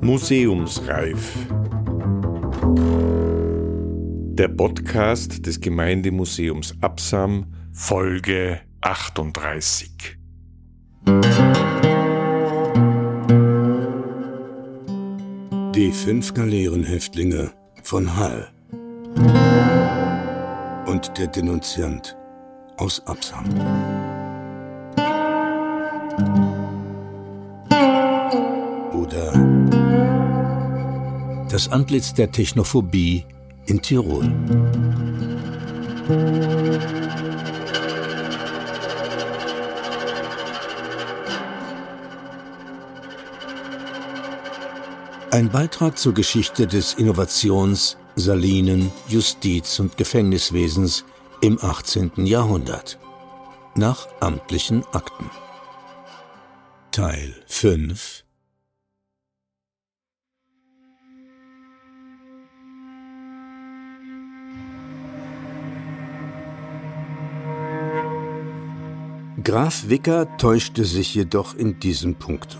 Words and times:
Museumsreif. 0.00 1.34
Der 4.36 4.48
Podcast 4.48 5.46
des 5.46 5.60
Gemeindemuseums 5.60 6.74
Absam, 6.80 7.46
Folge 7.72 8.60
38. 8.82 10.18
Die 15.74 15.90
fünf 15.90 16.34
Galeerenhäftlinge 16.34 17.52
von 17.82 18.16
Hall 18.16 18.48
und 20.86 21.16
der 21.16 21.28
Denunziant 21.28 22.16
aus 22.76 23.04
Absam. 23.06 23.44
Das 31.54 31.68
Antlitz 31.68 32.12
der 32.12 32.32
Technophobie 32.32 33.24
in 33.66 33.80
Tirol. 33.80 34.24
Ein 45.30 45.48
Beitrag 45.52 45.96
zur 45.96 46.12
Geschichte 46.12 46.66
des 46.66 46.94
Innovations-, 46.94 47.98
Salinen-, 48.16 48.90
Justiz- 49.06 49.78
und 49.78 49.96
Gefängniswesens 49.96 51.04
im 51.40 51.60
18. 51.62 52.26
Jahrhundert. 52.26 52.98
Nach 53.76 54.08
amtlichen 54.18 54.84
Akten. 54.92 55.30
Teil 56.90 57.32
5 57.46 58.23
Graf 69.44 69.90
Wicker 69.90 70.38
täuschte 70.38 70.86
sich 70.86 71.14
jedoch 71.14 71.54
in 71.54 71.78
diesem 71.78 72.14
Punkt. 72.14 72.58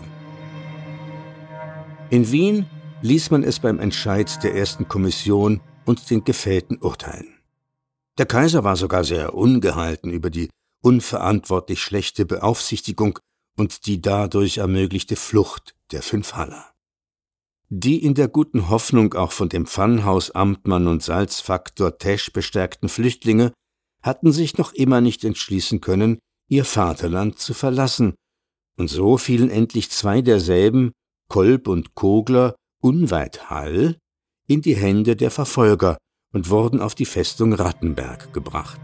In 2.11 2.31
Wien 2.31 2.67
ließ 3.01 3.31
man 3.31 3.41
es 3.41 3.59
beim 3.59 3.79
Entscheid 3.79 4.43
der 4.43 4.53
ersten 4.53 4.87
Kommission 4.87 5.61
und 5.85 6.07
den 6.11 6.23
Gefällten 6.23 6.77
urteilen. 6.77 7.39
Der 8.19 8.27
Kaiser 8.27 8.63
war 8.63 8.75
sogar 8.75 9.03
sehr 9.03 9.33
ungehalten 9.33 10.11
über 10.11 10.29
die 10.29 10.49
unverantwortlich 10.83 11.81
schlechte 11.81 12.23
Beaufsichtigung 12.23 13.17
und 13.57 13.87
die 13.87 13.99
dadurch 13.99 14.59
ermöglichte 14.59 15.15
Flucht 15.15 15.73
der 15.91 16.03
fünf 16.03 16.33
Haller. 16.33 16.65
Die 17.69 18.03
in 18.03 18.13
der 18.13 18.27
guten 18.27 18.69
Hoffnung 18.69 19.15
auch 19.15 19.31
von 19.31 19.49
dem 19.49 19.65
Pfannhausamtmann 19.65 20.87
und 20.87 21.01
Salzfaktor 21.01 21.97
Tesch 21.97 22.31
bestärkten 22.31 22.89
Flüchtlinge 22.89 23.53
hatten 24.03 24.31
sich 24.31 24.59
noch 24.59 24.71
immer 24.73 25.01
nicht 25.01 25.23
entschließen 25.23 25.81
können, 25.81 26.19
ihr 26.47 26.65
Vaterland 26.65 27.39
zu 27.39 27.53
verlassen, 27.53 28.15
und 28.77 28.89
so 28.89 29.17
fielen 29.17 29.49
endlich 29.49 29.89
zwei 29.89 30.21
derselben, 30.21 30.91
Kolb 31.29 31.67
und 31.67 31.95
Kogler, 31.95 32.55
unweit 32.81 33.49
Hall, 33.49 33.97
in 34.47 34.61
die 34.61 34.75
Hände 34.75 35.15
der 35.15 35.31
Verfolger 35.31 35.97
und 36.33 36.49
wurden 36.49 36.81
auf 36.81 36.93
die 36.95 37.05
Festung 37.05 37.53
Rattenberg 37.53 38.33
gebracht. 38.33 38.79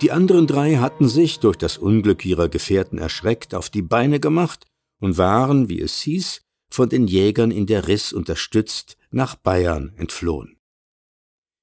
Die 0.00 0.12
anderen 0.12 0.46
drei 0.46 0.76
hatten 0.76 1.08
sich 1.08 1.40
durch 1.40 1.56
das 1.56 1.78
Unglück 1.78 2.26
ihrer 2.26 2.50
Gefährten 2.50 2.98
erschreckt 2.98 3.54
auf 3.54 3.70
die 3.70 3.80
Beine 3.80 4.20
gemacht 4.20 4.66
und 5.00 5.16
waren, 5.16 5.70
wie 5.70 5.80
es 5.80 6.00
hieß, 6.02 6.42
von 6.74 6.88
den 6.88 7.06
Jägern 7.06 7.50
in 7.52 7.66
der 7.66 7.86
Riss 7.86 8.12
unterstützt 8.12 8.96
nach 9.10 9.36
Bayern 9.36 9.92
entflohen. 9.96 10.56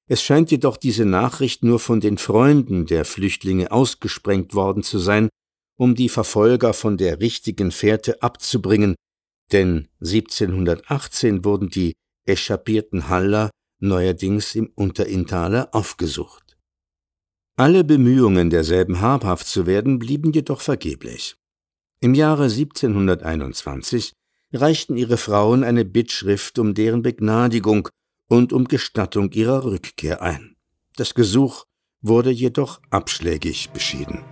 Es 0.08 0.22
scheint 0.22 0.50
jedoch 0.50 0.76
diese 0.76 1.04
Nachricht 1.04 1.62
nur 1.62 1.78
von 1.78 2.00
den 2.00 2.18
Freunden 2.18 2.86
der 2.86 3.04
Flüchtlinge 3.04 3.70
ausgesprengt 3.70 4.54
worden 4.54 4.82
zu 4.82 4.98
sein, 4.98 5.28
um 5.78 5.94
die 5.94 6.08
Verfolger 6.08 6.72
von 6.72 6.96
der 6.96 7.20
richtigen 7.20 7.70
Fährte 7.70 8.22
abzubringen, 8.22 8.94
denn 9.52 9.88
1718 10.00 11.44
wurden 11.44 11.68
die 11.68 11.92
echappierten 12.26 13.08
Haller 13.08 13.50
neuerdings 13.80 14.54
im 14.54 14.70
Unterinntaler 14.74 15.68
aufgesucht. 15.74 16.56
Alle 17.56 17.84
Bemühungen 17.84 18.48
derselben 18.48 19.00
habhaft 19.00 19.46
zu 19.46 19.66
werden 19.66 19.98
blieben 19.98 20.32
jedoch 20.32 20.62
vergeblich. 20.62 21.36
Im 22.00 22.14
Jahre 22.14 22.44
1721 22.44 24.12
reichten 24.52 24.96
ihre 24.96 25.16
Frauen 25.16 25.64
eine 25.64 25.84
Bittschrift 25.84 26.58
um 26.58 26.74
deren 26.74 27.02
Begnadigung 27.02 27.88
und 28.28 28.52
um 28.52 28.66
Gestattung 28.66 29.32
ihrer 29.32 29.64
Rückkehr 29.64 30.22
ein. 30.22 30.56
Das 30.96 31.14
Gesuch 31.14 31.64
wurde 32.00 32.30
jedoch 32.30 32.80
abschlägig 32.90 33.70
beschieden. 33.70 34.24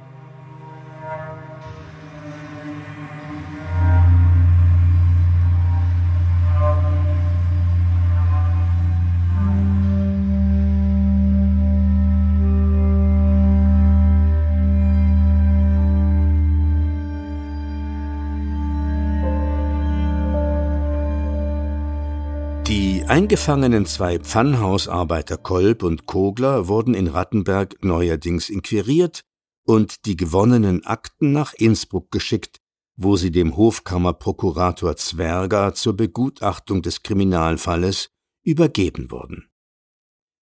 Eingefangenen 23.21 23.85
zwei 23.85 24.19
Pfannhausarbeiter 24.19 25.37
Kolb 25.37 25.83
und 25.83 26.07
Kogler 26.07 26.69
wurden 26.69 26.95
in 26.95 27.07
Rattenberg 27.07 27.77
neuerdings 27.85 28.49
inquiriert 28.49 29.25
und 29.67 30.07
die 30.07 30.17
gewonnenen 30.17 30.87
Akten 30.87 31.31
nach 31.31 31.53
Innsbruck 31.53 32.11
geschickt, 32.11 32.63
wo 32.97 33.17
sie 33.17 33.31
dem 33.31 33.59
Hofkammerprokurator 33.59 34.97
Zwerger 34.97 35.75
zur 35.75 35.99
Begutachtung 35.99 36.81
des 36.81 37.03
Kriminalfalles 37.03 38.09
übergeben 38.43 39.11
wurden. 39.11 39.51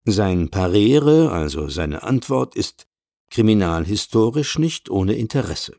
Sein 0.03 0.50
Parere, 0.50 1.31
also 1.31 1.69
seine 1.69 2.03
Antwort, 2.03 2.57
ist 2.57 2.88
kriminalhistorisch 3.31 4.59
nicht 4.59 4.90
ohne 4.90 5.13
Interesse. 5.13 5.78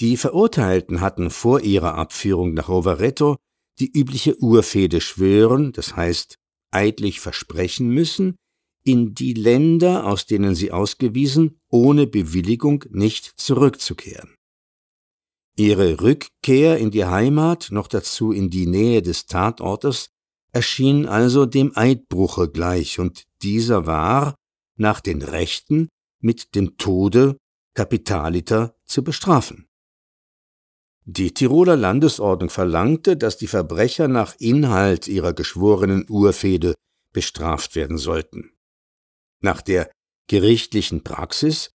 Die 0.00 0.16
Verurteilten 0.16 1.02
hatten 1.02 1.28
vor 1.28 1.60
ihrer 1.60 1.96
Abführung 1.96 2.54
nach 2.54 2.70
Rovereto 2.70 3.36
die 3.80 3.90
übliche 3.90 4.36
Urfehde 4.38 5.00
schwören, 5.00 5.72
das 5.72 5.96
heißt 5.96 6.36
eidlich 6.70 7.20
versprechen 7.20 7.88
müssen, 7.88 8.36
in 8.84 9.14
die 9.14 9.34
Länder, 9.34 10.06
aus 10.06 10.26
denen 10.26 10.54
sie 10.54 10.72
ausgewiesen, 10.72 11.58
ohne 11.68 12.06
Bewilligung 12.06 12.84
nicht 12.90 13.24
zurückzukehren. 13.36 14.34
Ihre 15.56 16.00
Rückkehr 16.00 16.78
in 16.78 16.90
die 16.90 17.04
Heimat, 17.04 17.68
noch 17.70 17.88
dazu 17.88 18.32
in 18.32 18.48
die 18.48 18.66
Nähe 18.66 19.02
des 19.02 19.26
Tatortes, 19.26 20.10
erschien 20.52 21.06
also 21.06 21.46
dem 21.46 21.72
Eidbruche 21.74 22.48
gleich, 22.48 22.98
und 22.98 23.24
dieser 23.42 23.86
war, 23.86 24.36
nach 24.76 25.00
den 25.00 25.20
Rechten, 25.22 25.88
mit 26.20 26.54
dem 26.54 26.76
Tode 26.78 27.36
Kapitaliter 27.74 28.76
zu 28.84 29.04
bestrafen. 29.04 29.67
Die 31.10 31.32
Tiroler 31.32 31.76
Landesordnung 31.76 32.50
verlangte, 32.50 33.16
dass 33.16 33.38
die 33.38 33.46
Verbrecher 33.46 34.08
nach 34.08 34.34
Inhalt 34.38 35.08
ihrer 35.08 35.32
geschworenen 35.32 36.04
Urfehde 36.06 36.74
bestraft 37.14 37.76
werden 37.76 37.96
sollten. 37.96 38.50
Nach 39.40 39.62
der 39.62 39.90
gerichtlichen 40.26 41.04
Praxis 41.04 41.70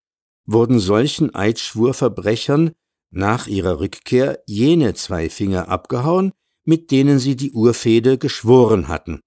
wurden 0.45 0.77
solchen 0.77 1.33
Eidschwurverbrechern 1.33 2.74
nach 3.09 3.47
ihrer 3.47 3.80
Rückkehr 3.80 4.44
jene 4.45 4.94
zwei 4.94 5.31
Finger 5.31 5.68
abgehauen, 5.68 6.31
mit 6.63 6.91
denen 6.91 7.18
sie 7.18 7.36
die 7.36 7.53
Urfehde 7.53 8.19
geschworen 8.19 8.88
hatten, 8.88 9.19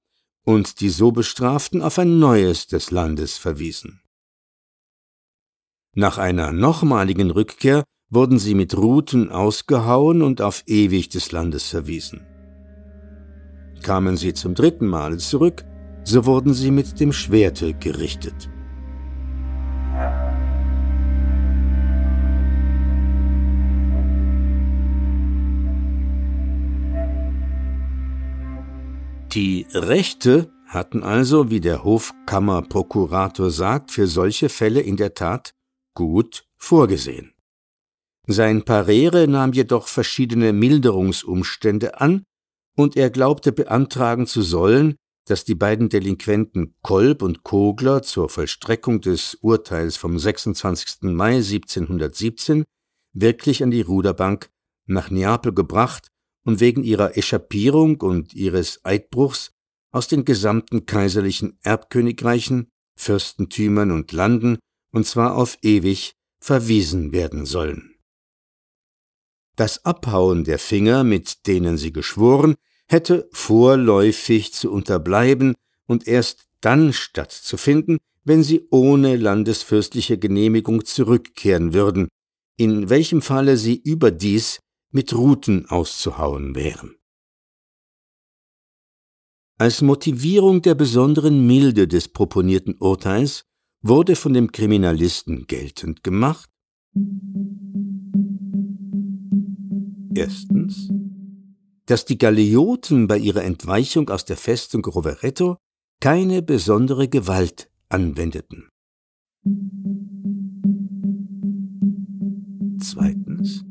und 0.44 0.79
die 0.79 0.91
so 0.91 1.11
Bestraften 1.11 1.82
auf 1.82 1.99
ein 1.99 2.20
neues 2.20 2.69
des 2.69 2.93
Landes 2.93 3.38
verwiesen. 3.38 4.02
Nach 5.94 6.17
einer 6.17 6.52
nochmaligen 6.52 7.32
Rückkehr 7.32 7.82
wurden 8.11 8.38
sie 8.38 8.55
mit 8.55 8.76
Ruten 8.76 9.31
ausgehauen 9.31 10.23
und 10.23 10.41
auf 10.41 10.62
ewig 10.67 11.08
des 11.08 11.32
Landes 11.32 11.69
verwiesen. 11.69 12.26
Kamen 13.82 14.17
sie 14.17 14.35
zum 14.35 14.55
dritten 14.55 14.87
Male 14.87 15.19
zurück, 15.19 15.64
so 16.05 16.25
wurden 16.25 16.55
sie 16.55 16.70
mit 16.70 17.00
dem 17.00 17.12
Schwerte 17.12 17.75
gerichtet. 17.75 18.49
Die 29.32 29.67
Rechte 29.75 30.50
hatten 30.67 31.02
also, 31.02 31.50
wie 31.50 31.61
der 31.61 31.85
Hofkammerprokurator 31.85 33.50
sagt, 33.50 33.91
für 33.91 34.06
solche 34.06 34.49
Fälle 34.49 34.81
in 34.81 34.97
der 34.97 35.12
Tat 35.12 35.52
gut 35.94 36.47
vorgesehen. 36.56 37.36
Sein 38.26 38.64
Parere 38.64 39.28
nahm 39.28 39.52
jedoch 39.52 39.87
verschiedene 39.87 40.52
Milderungsumstände 40.52 42.00
an, 42.00 42.25
und 42.76 42.96
er 42.96 43.11
glaubte 43.11 43.52
beantragen 43.52 44.26
zu 44.26 44.43
sollen, 44.43 44.96
dass 45.26 45.44
die 45.44 45.55
beiden 45.55 45.88
Delinquenten 45.88 46.75
Kolb 46.82 47.23
und 47.23 47.43
Kogler 47.43 48.02
zur 48.02 48.28
Vollstreckung 48.28 49.00
des 49.00 49.34
Urteils 49.40 49.96
vom 49.96 50.19
26. 50.19 51.02
Mai 51.02 51.37
1717 51.37 52.64
wirklich 53.12 53.62
an 53.62 53.70
die 53.70 53.81
Ruderbank 53.81 54.50
nach 54.87 55.11
Neapel 55.11 55.52
gebracht 55.52 56.08
und 56.44 56.61
wegen 56.61 56.84
ihrer 56.84 57.17
Echappierung 57.17 58.00
und 58.00 58.34
ihres 58.34 58.84
Eidbruchs 58.84 59.50
aus 59.90 60.06
den 60.06 60.25
gesamten 60.25 60.87
kaiserlichen 60.87 61.58
Erbkönigreichen, 61.62 62.69
Fürstentümern 62.96 63.90
und 63.90 64.12
Landen, 64.12 64.58
und 64.93 65.06
zwar 65.06 65.34
auf 65.34 65.58
ewig, 65.62 66.12
verwiesen 66.40 67.12
werden 67.12 67.46
sollen. 67.46 67.95
Das 69.56 69.87
Abhauen 69.87 70.44
der 70.44 70.58
Finger, 70.58 71.03
mit 71.03 71.47
denen 71.47 71.79
sie 71.79 71.93
geschworen, 71.93 72.56
hätte 72.88 73.29
vorläufig 73.32 74.53
zu 74.53 74.70
unterbleiben 74.70 75.55
und 75.87 76.06
erst 76.06 76.47
dann 76.61 76.93
stattzufinden, 76.93 77.99
wenn 78.25 78.43
sie 78.43 78.67
ohne 78.70 79.17
landesfürstliche 79.17 80.19
Genehmigung 80.19 80.85
zurückkehren 80.85 81.73
würden, 81.73 82.08
in 82.58 82.91
welchem 82.91 83.23
Falle 83.23 83.56
sie 83.56 83.76
überdies 83.76 84.61
mit 84.91 85.14
Ruten 85.14 85.67
auszuhauen 85.67 86.55
wären. 86.55 86.97
Als 89.59 89.81
Motivierung 89.81 90.61
der 90.61 90.75
besonderen 90.75 91.47
Milde 91.47 91.88
des 91.88 92.09
proponierten 92.09 92.76
Urteils 92.79 93.44
wurde 93.81 94.17
von 94.17 94.35
dem 94.35 94.52
Kriminalisten 94.52 95.47
geltend 95.47 96.02
gemacht 96.05 96.50
Erstens, 100.16 100.90
dass 101.84 102.06
die 102.06 102.16
Galeoten 102.16 103.06
bei 103.06 103.18
ihrer 103.18 103.44
Entweichung 103.44 104.08
aus 104.08 104.24
der 104.24 104.38
Festung 104.38 104.82
Rovereto 104.82 105.58
keine 106.00 106.40
besondere 106.40 107.06
Gewalt 107.08 107.70
anwendeten. 107.90 108.70
Zweitens, 112.80 113.64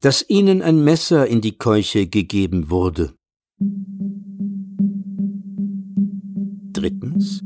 dass 0.00 0.28
ihnen 0.28 0.60
ein 0.60 0.84
Messer 0.84 1.26
in 1.26 1.40
die 1.40 1.56
Keuche 1.56 2.06
gegeben 2.06 2.68
wurde. 2.68 3.14
Drittens, 6.74 7.40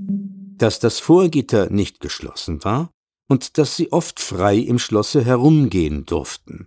dass 0.59 0.81
das 0.81 0.99
Vorgitter 0.99 1.71
nicht 1.71 2.01
geschlossen 2.01 2.65
war 2.65 2.91
und 3.29 3.57
dass 3.57 3.77
sie 3.77 3.93
oft 3.93 4.19
frei 4.19 4.59
im 4.59 4.81
Schlosse 4.81 5.25
herumgehen 5.25 6.07
durften. 6.07 6.67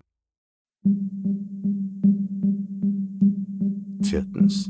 Viertens, 4.01 4.69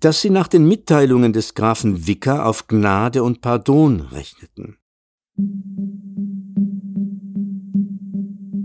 dass 0.00 0.22
sie 0.22 0.30
nach 0.30 0.48
den 0.48 0.66
Mitteilungen 0.66 1.32
des 1.32 1.54
Grafen 1.54 2.06
Wicker 2.06 2.46
auf 2.46 2.68
Gnade 2.68 3.22
und 3.22 3.42
Pardon 3.42 4.00
rechneten. 4.00 4.78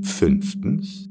Fünftens, 0.02 1.10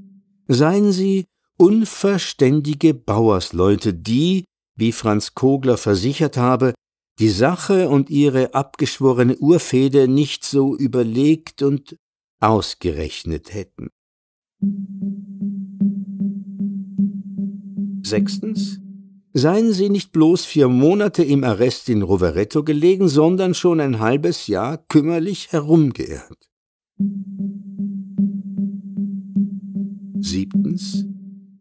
seien 0.48 0.92
sie 0.92 1.26
unverständige 1.58 2.94
Bauersleute, 2.94 3.92
die, 3.92 4.44
wie 4.76 4.92
Franz 4.92 5.34
Kogler 5.34 5.76
versichert 5.76 6.38
habe, 6.38 6.72
die 7.18 7.28
Sache 7.28 7.90
und 7.90 8.08
ihre 8.08 8.54
abgeschworene 8.54 9.36
Urfehde 9.36 10.08
nicht 10.08 10.42
so 10.44 10.74
überlegt 10.74 11.60
und 11.60 11.96
ausgerechnet 12.40 13.52
hätten. 13.52 13.90
Sechstens, 18.10 18.80
seien 19.32 19.72
Sie 19.72 19.88
nicht 19.88 20.10
bloß 20.10 20.44
vier 20.44 20.68
Monate 20.68 21.22
im 21.22 21.44
Arrest 21.44 21.88
in 21.88 22.02
Rovereto 22.02 22.64
gelegen, 22.64 23.08
sondern 23.08 23.54
schon 23.54 23.80
ein 23.80 24.00
halbes 24.00 24.48
Jahr 24.48 24.78
kümmerlich 24.88 25.52
herumgeirrt. 25.52 26.50
Siebtens, 30.18 31.06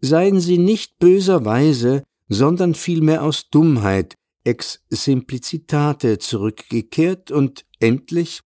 seien 0.02 0.40
Sie 0.40 0.58
nicht 0.58 0.98
böserweise, 0.98 2.04
sondern 2.28 2.74
vielmehr 2.74 3.24
aus 3.24 3.50
Dummheit, 3.52 4.16
ex 4.44 4.84
simplicitate 4.90 6.18
zurückgekehrt 6.18 7.30
und 7.32 7.66
endlich 7.80 8.42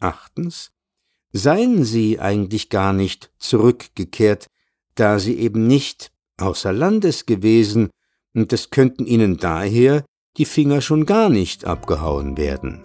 Achtens, 0.00 0.70
seien 1.32 1.84
Sie 1.84 2.20
eigentlich 2.20 2.68
gar 2.68 2.92
nicht 2.92 3.32
zurückgekehrt, 3.38 4.46
da 4.98 5.18
sie 5.18 5.38
eben 5.38 5.66
nicht 5.66 6.10
außer 6.38 6.72
Landes 6.72 7.26
gewesen, 7.26 7.90
und 8.34 8.52
es 8.52 8.70
könnten 8.70 9.06
ihnen 9.06 9.36
daher 9.36 10.04
die 10.36 10.44
Finger 10.44 10.80
schon 10.80 11.06
gar 11.06 11.28
nicht 11.28 11.64
abgehauen 11.64 12.36
werden. 12.36 12.82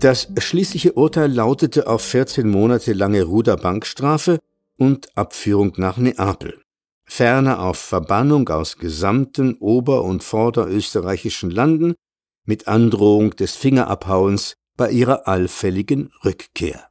Das 0.00 0.26
schließliche 0.36 0.94
Urteil 0.94 1.32
lautete 1.32 1.86
auf 1.86 2.02
14 2.02 2.50
Monate 2.50 2.92
lange 2.92 3.22
Ruderbankstrafe 3.22 4.40
und 4.76 5.16
Abführung 5.16 5.74
nach 5.76 5.96
Neapel 5.96 6.62
ferner 7.04 7.60
auf 7.60 7.78
Verbannung 7.78 8.48
aus 8.48 8.76
gesamten 8.76 9.56
ober- 9.60 10.04
und 10.04 10.22
vorderösterreichischen 10.22 11.50
Landen 11.50 11.94
mit 12.44 12.68
Androhung 12.68 13.30
des 13.36 13.56
Fingerabhauens 13.56 14.54
bei 14.76 14.90
ihrer 14.90 15.28
allfälligen 15.28 16.10
Rückkehr. 16.24 16.88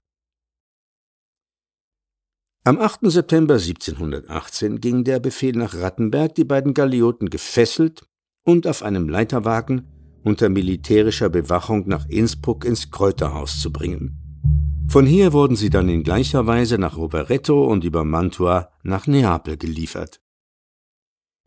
Am 2.63 2.79
8. 2.79 3.11
September 3.11 3.55
1718 3.55 4.79
ging 4.79 5.03
der 5.03 5.19
Befehl 5.19 5.53
nach 5.53 5.73
Rattenberg, 5.73 6.35
die 6.35 6.43
beiden 6.43 6.75
Galioten 6.75 7.31
gefesselt 7.31 8.05
und 8.43 8.67
auf 8.67 8.83
einem 8.83 9.09
Leiterwagen 9.09 9.87
unter 10.23 10.49
militärischer 10.49 11.29
Bewachung 11.29 11.87
nach 11.87 12.07
Innsbruck 12.07 12.63
ins 12.63 12.91
Kräuterhaus 12.91 13.59
zu 13.59 13.71
bringen. 13.71 14.20
Von 14.91 15.05
hier 15.05 15.31
wurden 15.31 15.55
sie 15.55 15.69
dann 15.69 15.87
in 15.87 16.03
gleicher 16.03 16.47
Weise 16.47 16.77
nach 16.77 16.97
Rovereto 16.97 17.63
und 17.63 17.85
über 17.85 18.03
Mantua 18.03 18.73
nach 18.83 19.07
Neapel 19.07 19.55
geliefert. 19.55 20.19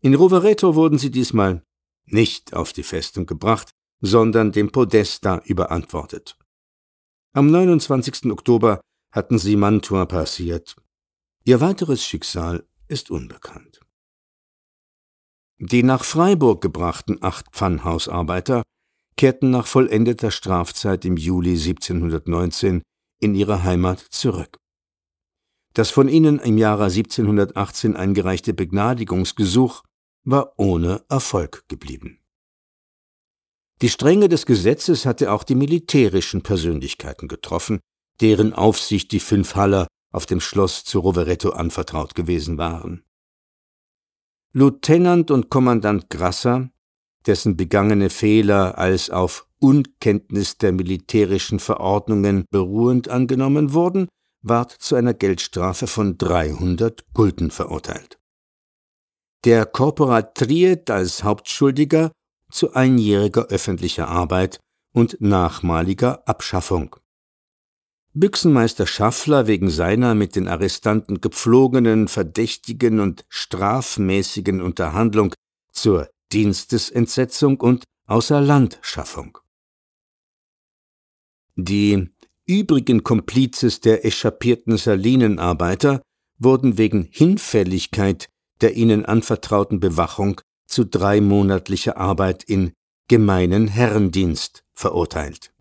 In 0.01 0.15
Rovereto 0.15 0.73
wurden 0.73 0.97
sie 0.97 1.11
diesmal 1.11 1.63
nicht 2.05 2.55
auf 2.55 2.73
die 2.73 2.81
Festung 2.81 3.27
gebracht, 3.27 3.69
sondern 4.01 4.51
dem 4.51 4.71
Podesta 4.71 5.43
überantwortet. 5.45 6.39
Am 7.33 7.51
29. 7.51 8.31
Oktober 8.31 8.81
hatten 9.11 9.37
sie 9.37 9.57
Mantua 9.57 10.07
passiert. 10.07 10.75
Ihr 11.43 11.61
weiteres 11.61 12.03
Schicksal 12.03 12.67
ist 12.87 13.11
unbekannt. 13.11 13.79
Die 15.59 15.83
nach 15.83 16.03
Freiburg 16.03 16.63
gebrachten 16.63 17.19
acht 17.21 17.51
Pfannhausarbeiter 17.51 18.63
kehrten 19.17 19.51
nach 19.51 19.67
vollendeter 19.67 20.31
Strafzeit 20.31 21.05
im 21.05 21.15
Juli 21.15 21.51
1719 21.51 22.81
in 23.19 23.35
ihre 23.35 23.63
Heimat 23.63 23.99
zurück. 23.99 24.57
Das 25.73 25.91
von 25.91 26.07
ihnen 26.07 26.39
im 26.39 26.57
Jahre 26.57 26.85
1718 26.85 27.95
eingereichte 27.95 28.53
Begnadigungsgesuch 28.53 29.83
war 30.23 30.53
ohne 30.57 31.03
Erfolg 31.09 31.67
geblieben. 31.67 32.19
Die 33.81 33.89
Strenge 33.89 34.29
des 34.29 34.45
Gesetzes 34.45 35.05
hatte 35.05 35.31
auch 35.31 35.43
die 35.43 35.55
militärischen 35.55 36.41
Persönlichkeiten 36.41 37.27
getroffen, 37.27 37.81
deren 38.21 38.53
Aufsicht 38.53 39.11
die 39.11 39.19
fünf 39.19 39.55
Haller 39.55 39.87
auf 40.13 40.25
dem 40.25 40.39
Schloss 40.39 40.85
zu 40.85 40.99
Rovereto 40.99 41.49
anvertraut 41.49 42.15
gewesen 42.15 42.57
waren. 42.57 43.03
Lieutenant 44.53 45.29
und 45.29 45.49
Kommandant 45.49 46.09
Grasser, 46.09 46.69
dessen 47.25 47.57
begangene 47.57 48.09
Fehler 48.09 48.77
als 48.77 49.09
auf 49.09 49.44
Unkenntnis 49.59 50.57
der 50.57 50.71
militärischen 50.71 51.59
Verordnungen 51.59 52.45
beruhend 52.51 53.09
angenommen 53.09 53.73
wurden, 53.73 54.07
ward 54.41 54.71
zu 54.71 54.95
einer 54.95 55.13
Geldstrafe 55.13 55.87
von 55.87 56.17
300 56.17 57.05
Gulden 57.13 57.51
verurteilt. 57.51 58.17
Der 59.43 59.65
Korporal 59.65 60.31
Triet 60.33 60.89
als 60.89 61.23
Hauptschuldiger 61.23 62.11
zu 62.51 62.73
einjähriger 62.73 63.45
öffentlicher 63.47 64.07
Arbeit 64.07 64.59
und 64.93 65.19
nachmaliger 65.19 66.27
Abschaffung. 66.27 66.95
Büchsenmeister 68.13 68.87
Schaffler 68.87 69.45
wegen 69.45 69.69
seiner 69.69 70.15
mit 70.15 70.37
den 70.37 70.47
Arrestanten 70.47 71.19
gepflogenen, 71.19 72.07
verdächtigen 72.07 73.01
und 73.01 73.25
strafmäßigen 73.27 74.61
Unterhandlung 74.61 75.33
zur 75.73 76.09
Dienstesentsetzung 76.31 77.59
und 77.59 77.83
Außerlandschaffung. 78.07 79.37
Die 81.55 82.09
übrigen 82.45 83.03
Komplizes 83.03 83.79
der 83.79 84.05
echappierten 84.05 84.77
Salinenarbeiter 84.77 86.01
wurden 86.37 86.77
wegen 86.77 87.07
Hinfälligkeit 87.11 88.29
der 88.61 88.75
ihnen 88.75 89.05
anvertrauten 89.05 89.79
Bewachung 89.79 90.41
zu 90.67 90.85
dreimonatlicher 90.85 91.97
Arbeit 91.97 92.43
in 92.43 92.73
gemeinen 93.07 93.67
Herrendienst 93.67 94.63
verurteilt. 94.73 95.53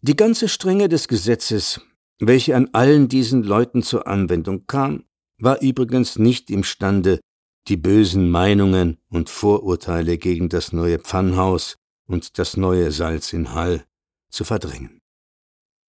Die 0.00 0.16
ganze 0.16 0.48
Strenge 0.48 0.88
des 0.88 1.06
Gesetzes, 1.06 1.80
welche 2.18 2.56
an 2.56 2.70
allen 2.72 3.08
diesen 3.08 3.44
Leuten 3.44 3.82
zur 3.82 4.06
Anwendung 4.08 4.66
kam, 4.66 5.04
war 5.38 5.60
übrigens 5.62 6.18
nicht 6.18 6.50
imstande, 6.50 7.20
die 7.68 7.76
bösen 7.76 8.28
Meinungen 8.28 8.98
und 9.08 9.30
Vorurteile 9.30 10.18
gegen 10.18 10.48
das 10.48 10.72
neue 10.72 10.98
Pfannhaus 10.98 11.76
und 12.12 12.38
das 12.38 12.56
neue 12.56 12.92
Salz 12.92 13.32
in 13.32 13.54
Hall 13.54 13.84
zu 14.30 14.44
verdrängen. 14.44 15.00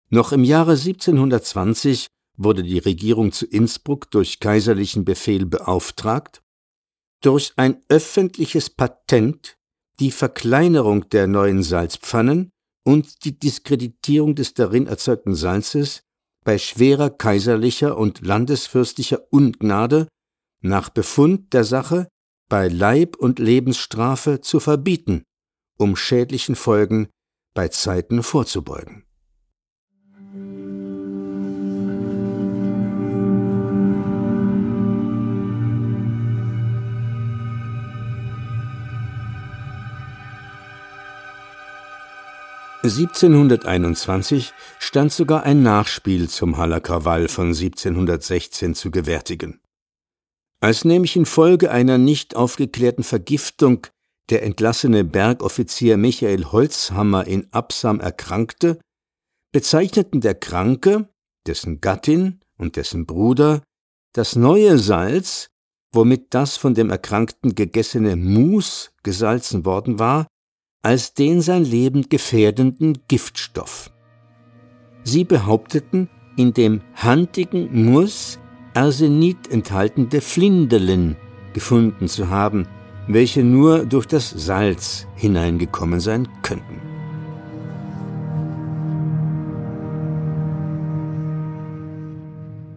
Noch 0.09 0.31
im 0.31 0.43
Jahre 0.43 0.71
1720 0.71 2.07
wurde 2.37 2.63
die 2.63 2.79
Regierung 2.79 3.31
zu 3.31 3.45
Innsbruck 3.45 4.09
durch 4.09 4.39
kaiserlichen 4.39 5.05
Befehl 5.05 5.45
beauftragt, 5.45 6.41
durch 7.21 7.53
ein 7.57 7.81
öffentliches 7.89 8.69
Patent 8.69 9.57
die 9.99 10.11
Verkleinerung 10.11 11.09
der 11.09 11.27
neuen 11.27 11.61
Salzpfannen 11.61 12.49
und 12.83 13.25
die 13.25 13.37
Diskreditierung 13.37 14.35
des 14.35 14.53
darin 14.53 14.87
erzeugten 14.87 15.35
Salzes 15.35 16.01
bei 16.43 16.57
schwerer 16.57 17.09
kaiserlicher 17.09 17.97
und 17.97 18.21
landesfürstlicher 18.21 19.21
Ungnade 19.31 20.07
nach 20.61 20.89
Befund 20.89 21.53
der 21.53 21.63
Sache 21.63 22.07
bei 22.49 22.67
Leib- 22.67 23.15
und 23.15 23.39
Lebensstrafe 23.39 24.41
zu 24.41 24.59
verbieten, 24.59 25.23
um 25.77 25.95
schädlichen 25.95 26.55
Folgen 26.55 27.07
bei 27.53 27.67
Zeiten 27.67 28.23
vorzubeugen. 28.23 29.05
1721 42.83 44.53
stand 44.77 45.13
sogar 45.13 45.43
ein 45.43 45.63
Nachspiel 45.63 46.27
zum 46.27 46.57
Haller 46.57 46.81
Krawall 46.81 47.29
von 47.29 47.47
1716 47.47 48.75
zu 48.75 48.91
gewärtigen. 48.91 49.61
Als 50.59 50.83
nämlich 50.83 51.15
infolge 51.15 51.71
einer 51.71 51.97
nicht 51.97 52.35
aufgeklärten 52.35 53.05
Vergiftung 53.05 53.87
der 54.29 54.43
entlassene 54.43 55.03
Bergoffizier 55.03 55.97
Michael 55.97 56.45
Holzhammer 56.45 57.27
in 57.27 57.51
Absam 57.51 57.99
erkrankte, 57.99 58.79
bezeichneten 59.51 60.21
der 60.21 60.35
Kranke, 60.35 61.09
dessen 61.45 61.81
Gattin 61.81 62.39
und 62.57 62.75
dessen 62.75 63.05
Bruder 63.05 63.61
das 64.13 64.35
neue 64.35 64.77
Salz, 64.77 65.47
womit 65.93 66.33
das 66.33 66.57
von 66.57 66.73
dem 66.73 66.89
Erkrankten 66.89 67.55
gegessene 67.55 68.15
Mus 68.15 68.91
gesalzen 69.03 69.65
worden 69.65 69.99
war, 69.99 70.27
als 70.83 71.13
den 71.13 71.41
sein 71.41 71.63
Leben 71.63 72.09
gefährdenden 72.09 72.99
Giftstoff. 73.07 73.91
Sie 75.03 75.23
behaupteten, 75.23 76.09
in 76.35 76.53
dem 76.53 76.81
handigen 76.95 77.85
Mus 77.85 78.39
Arsenit 78.73 79.49
enthaltende 79.49 80.19
Flindelen 80.21 81.15
gefunden 81.53 82.07
zu 82.07 82.29
haben, 82.29 82.67
welche 83.07 83.43
nur 83.43 83.85
durch 83.85 84.05
das 84.05 84.29
Salz 84.29 85.07
hineingekommen 85.15 85.99
sein 85.99 86.27
könnten. 86.41 86.81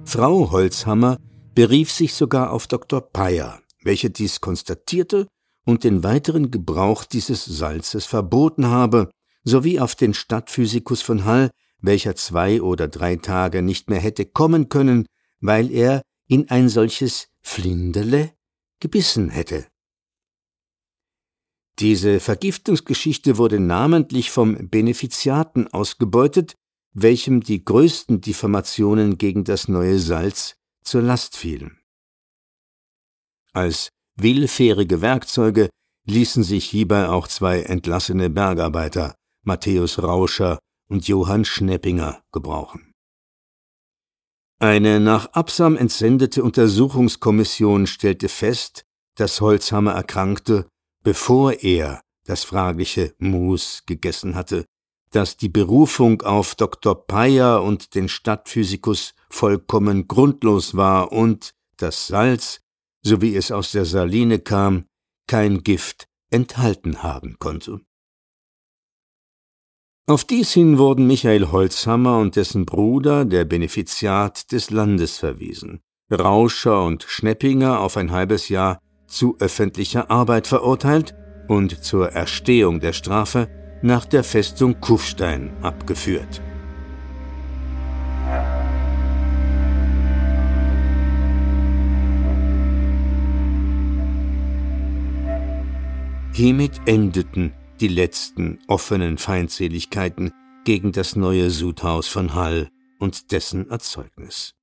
Frau 0.05 0.51
Holzhammer 0.51 1.19
berief 1.55 1.91
sich 1.91 2.15
sogar 2.15 2.53
auf 2.53 2.67
Dr. 2.67 3.01
Peyer, 3.01 3.61
welcher 3.83 4.09
dies 4.09 4.41
konstatierte 4.41 5.27
und 5.65 5.85
den 5.85 6.05
weiteren 6.05 6.51
Gebrauch 6.51 7.05
dieses 7.05 7.45
Salzes 7.45 8.07
verboten 8.07 8.67
habe, 8.67 9.11
sowie 9.45 9.81
auf 9.81 9.95
den 9.95 10.15
Stadtphysikus 10.15 11.03
von 11.03 11.25
Hall, 11.25 11.51
welcher 11.81 12.15
zwei 12.17 12.63
oder 12.63 12.89
drei 12.89 13.17
Tage 13.17 13.63
nicht 13.63 13.91
mehr 13.91 14.01
hätte 14.01 14.27
kommen 14.27 14.69
können, 14.69 15.07
weil 15.41 15.71
er 15.71 16.03
in 16.29 16.51
ein 16.51 16.69
solches 16.69 17.29
Flindele 17.43 18.33
gebissen 18.81 19.29
hätte. 19.29 19.67
Diese 21.79 22.21
Vergiftungsgeschichte 22.21 23.37
wurde 23.37 23.61
namentlich 23.61 24.31
vom 24.31 24.71
Benefiziaten 24.71 25.69
ausgebeutet, 25.69 26.55
welchem 26.95 27.43
die 27.43 27.63
größten 27.63 28.23
Diffamationen 28.23 29.19
gegen 29.19 29.45
das 29.45 29.69
neue 29.69 29.99
Salz 29.99 30.57
zur 30.83 31.03
Last 31.03 31.37
fielen. 31.37 31.79
Als 33.53 33.91
Willfährige 34.19 35.03
Werkzeuge 35.03 35.69
ließen 36.07 36.43
sich 36.43 36.65
hierbei 36.65 37.09
auch 37.09 37.29
zwei 37.29 37.61
entlassene 37.63 38.31
Bergarbeiter, 38.31 39.15
Matthäus 39.45 40.03
Rauscher 40.03 40.59
und 40.89 41.07
Johann 41.07 41.45
Schneppinger, 41.45 42.23
gebrauchen. 42.33 42.93
Eine 44.59 45.01
nach 45.01 45.27
Absam 45.33 45.77
entsendete 45.77 46.43
Untersuchungskommission 46.43 47.87
stellte 47.87 48.31
fest, 48.31 48.85
dass 49.17 49.43
Holzhammer 49.43 49.93
erkrankte, 49.93 50.67
bevor 51.07 51.53
er 51.63 52.03
das 52.25 52.43
fragliche 52.43 53.15
Mus 53.19 53.85
gegessen 53.87 54.35
hatte, 54.35 54.65
dass 55.13 55.37
die 55.37 55.49
Berufung 55.49 56.23
auf 56.23 56.57
Dr. 56.57 57.07
Peyer 57.07 57.63
und 57.63 57.95
den 57.95 58.09
Stadtphysikus 58.09 59.15
vollkommen 59.31 60.09
grundlos 60.09 60.77
war 60.77 61.13
und 61.13 61.55
das 61.77 62.09
Salz 62.09 62.61
so 63.05 63.23
wie 63.23 63.37
es 63.37 63.53
aus 63.53 63.71
der 63.71 63.85
Saline 63.85 64.41
kam, 64.41 64.87
kein 65.29 65.63
Gift 65.63 66.09
enthalten 66.33 67.05
haben 67.05 67.39
konnte. 67.39 67.83
Auf 70.09 70.25
dies 70.25 70.53
hin 70.53 70.77
wurden 70.77 71.07
Michael 71.07 71.53
Holzhammer 71.53 72.19
und 72.19 72.35
dessen 72.35 72.67
Bruder, 72.67 73.25
der 73.25 73.45
Benefiziat 73.45 74.51
des 74.51 74.71
Landes, 74.71 75.19
verwiesen, 75.19 75.83
Rauscher 76.11 76.83
und 76.83 77.05
Schneppinger 77.05 77.79
auf 77.79 77.97
ein 77.97 78.11
halbes 78.11 78.49
Jahr 78.49 78.81
zu 79.07 79.37
öffentlicher 79.39 80.11
Arbeit 80.11 80.47
verurteilt 80.47 81.15
und 81.49 81.85
zur 81.85 82.13
Erstehung 82.13 82.81
der 82.81 82.93
Strafe 82.93 83.49
nach 83.83 84.05
der 84.05 84.25
Festung 84.25 84.81
Kufstein 84.81 85.53
abgeführt. 85.63 86.41
Hiermit 96.33 96.83
endeten 96.85 97.55
die 97.81 97.89
letzten 97.89 98.59
offenen 98.69 99.17
Feindseligkeiten 99.17 100.33
gegen 100.65 100.93
das 100.93 101.17
neue 101.17 101.49
Sudhaus 101.49 102.09
von 102.09 102.35
Hall 102.35 102.69
und 102.99 103.33
dessen 103.33 103.71
Erzeugnis. 103.71 104.55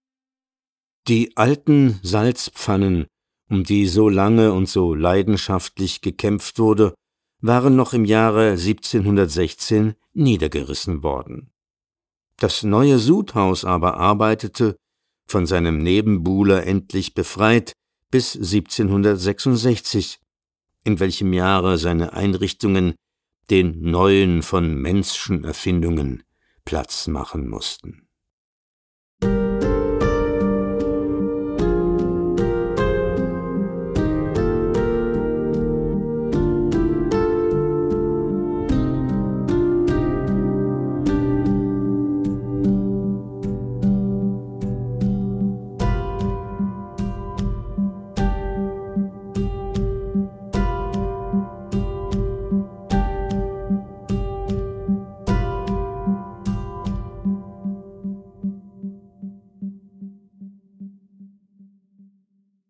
Die 1.08 1.36
alten 1.36 2.00
Salzpfannen, 2.04 3.08
um 3.54 3.64
die 3.64 3.86
so 3.86 4.10
lange 4.10 4.52
und 4.52 4.68
so 4.68 4.96
leidenschaftlich 4.96 6.02
gekämpft 6.02 6.58
wurde, 6.58 6.96
waren 7.40 7.76
noch 7.76 7.94
im 7.94 8.04
Jahre 8.04 8.54
1716 8.54 9.94
niedergerissen 10.14 11.04
worden. 11.04 11.52
Das 12.38 12.64
neue 12.64 12.98
Sudhaus 12.98 13.64
aber 13.64 13.98
arbeitete, 13.98 14.76
von 15.28 15.46
seinem 15.46 15.78
Nebenbuhler 15.78 16.66
endlich 16.66 17.14
befreit, 17.14 17.74
bis 18.10 18.36
1766, 18.36 20.20
in 20.84 21.00
welchem 21.00 21.32
Jahre 21.32 21.78
seine 21.78 22.14
Einrichtungen 22.14 22.96
den 23.52 23.82
neuen 23.82 24.42
von 24.42 24.74
Menschenerfindungen 24.82 26.24
Platz 26.66 27.06
machen 27.06 27.48
mussten. 27.48 28.03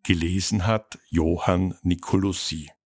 Gelesen 0.05 0.67
hat 0.67 0.99
Johann 1.09 1.75
Nicolussi. 1.81 2.63
Musik 2.65 2.82